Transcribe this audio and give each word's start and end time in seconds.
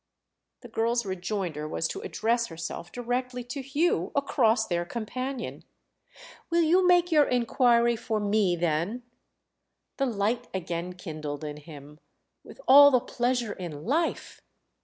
The 0.61 0.67
girl's 0.67 1.05
rejoinder 1.05 1.67
was 1.67 1.87
to 1.89 2.01
address 2.01 2.47
herself 2.47 2.91
directly 2.91 3.43
to 3.43 3.61
Hugh, 3.61 4.11
across 4.15 4.65
their 4.65 4.83
companion. 4.83 5.63
"Will 6.49 6.63
you 6.63 6.87
make 6.87 7.11
your 7.11 7.25
inquiry 7.25 7.95
for 7.95 8.19
me 8.19 8.55
then?" 8.55 9.03
The 9.97 10.07
light 10.07 10.47
again 10.55 10.93
kindled 10.93 11.43
in 11.43 11.57
him. 11.57 11.99
"With 12.43 12.59
all 12.67 12.89
the 12.89 12.99
pleasure 12.99 13.53
in 13.53 13.85
life!" 13.85 14.41